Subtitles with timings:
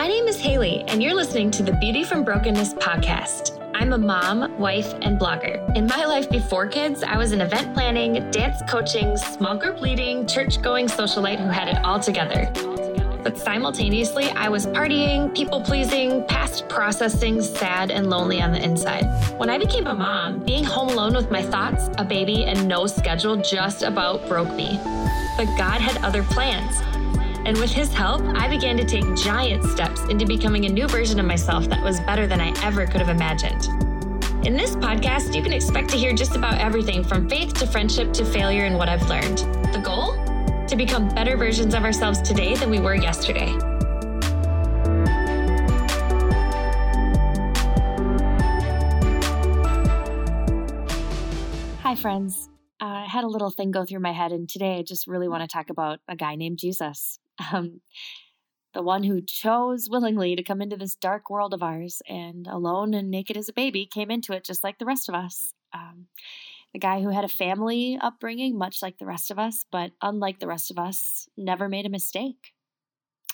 [0.00, 3.60] My name is Haley, and you're listening to the Beauty from Brokenness podcast.
[3.74, 5.76] I'm a mom, wife, and blogger.
[5.76, 10.26] In my life before kids, I was in event planning, dance coaching, small group leading,
[10.26, 12.50] church going socialite who had it all together.
[13.22, 19.04] But simultaneously, I was partying, people pleasing, past processing, sad and lonely on the inside.
[19.36, 22.86] When I became a mom, being home alone with my thoughts, a baby, and no
[22.86, 24.80] schedule just about broke me.
[25.36, 26.80] But God had other plans.
[27.46, 31.18] And with his help, I began to take giant steps into becoming a new version
[31.18, 33.64] of myself that was better than I ever could have imagined.
[34.46, 38.12] In this podcast, you can expect to hear just about everything from faith to friendship
[38.12, 39.38] to failure and what I've learned.
[39.72, 40.12] The goal?
[40.66, 43.56] To become better versions of ourselves today than we were yesterday.
[51.80, 52.50] Hi, friends.
[52.82, 55.26] Uh, I had a little thing go through my head, and today I just really
[55.26, 57.18] want to talk about a guy named Jesus
[57.52, 57.80] um,
[58.72, 62.94] the one who chose willingly to come into this dark world of ours and alone
[62.94, 65.52] and naked as a baby came into it just like the rest of us.
[65.72, 66.06] Um,
[66.72, 70.38] the guy who had a family upbringing, much like the rest of us, but unlike
[70.38, 72.52] the rest of us, never made a mistake.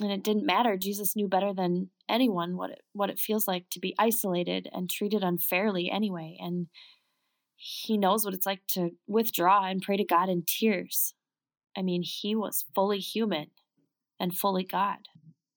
[0.00, 0.76] And it didn't matter.
[0.76, 4.88] Jesus knew better than anyone what it, what it feels like to be isolated and
[4.88, 6.38] treated unfairly anyway.
[6.40, 6.68] And
[7.56, 11.14] he knows what it's like to withdraw and pray to God in tears.
[11.76, 13.48] I mean, he was fully human
[14.18, 14.98] and fully God.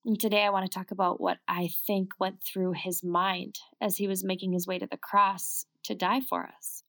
[0.04, 3.98] And today I want to talk about what I think went through his mind as
[3.98, 6.82] he was making his way to the cross to die for us.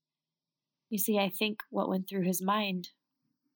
[0.90, 2.90] You see, I think what went through his mind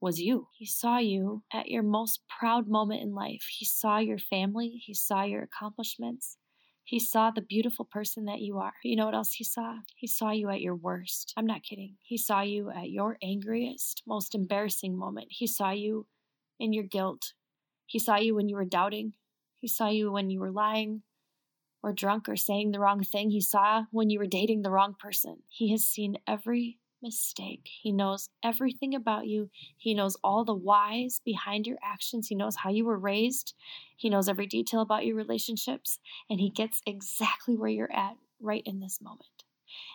[0.02, 0.48] was you.
[0.58, 3.48] He saw you at your most proud moment in life.
[3.58, 6.38] He saw your family, he saw your accomplishments.
[6.84, 8.74] He saw the beautiful person that you are.
[8.84, 9.78] You know what else he saw?
[9.96, 11.34] He saw you at your worst.
[11.36, 11.96] I'm not kidding.
[12.04, 15.28] He saw you at your angriest, most embarrassing moment.
[15.32, 16.06] He saw you
[16.60, 17.34] in your guilt,
[17.86, 19.14] he saw you when you were doubting.
[19.60, 21.04] He saw you when you were lying
[21.82, 23.30] or drunk or saying the wrong thing.
[23.30, 25.44] He saw when you were dating the wrong person.
[25.48, 27.70] He has seen every mistake.
[27.82, 29.50] He knows everything about you.
[29.78, 32.28] He knows all the whys behind your actions.
[32.28, 33.54] He knows how you were raised.
[33.96, 36.00] He knows every detail about your relationships.
[36.30, 39.44] And He gets exactly where you're at right in this moment.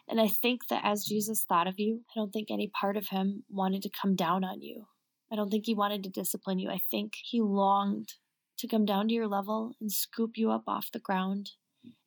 [0.09, 3.09] And I think that as Jesus thought of you, I don't think any part of
[3.09, 4.87] Him wanted to come down on you
[5.33, 6.71] I don't think he wanted to discipline you.
[6.71, 8.15] I think he longed
[8.59, 11.53] to come down to your level and scoop you up off the ground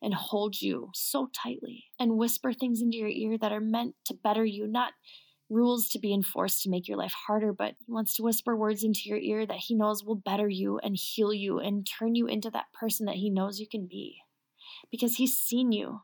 [0.00, 4.14] and hold you so tightly and whisper things into your ear that are meant to
[4.14, 4.92] better you, not
[5.50, 8.82] rules to be enforced to make your life harder, but he wants to whisper words
[8.82, 12.26] into your ear that he knows will better you and heal you and turn you
[12.26, 14.18] into that person that he knows you can be.
[14.90, 16.00] Because he's seen you.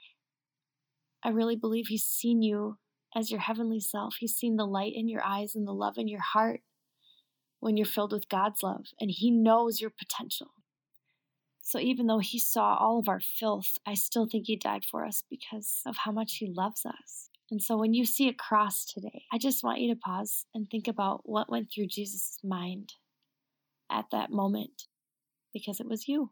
[1.23, 2.79] I really believe he's seen you
[3.15, 4.17] as your heavenly self.
[4.19, 6.61] He's seen the light in your eyes and the love in your heart
[7.61, 10.49] when you're filled with God's love, and He knows your potential.
[11.63, 15.05] So even though He saw all of our filth, I still think He died for
[15.05, 17.29] us because of how much He loves us.
[17.51, 20.69] And so when you see a cross today, I just want you to pause and
[20.71, 22.95] think about what went through Jesus' mind
[23.91, 24.85] at that moment
[25.53, 26.31] because it was you.